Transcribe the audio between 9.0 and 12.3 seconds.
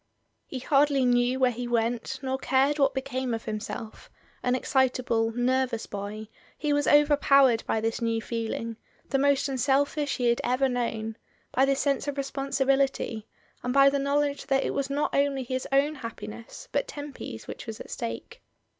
the most unselfish he had ever known, by this sense of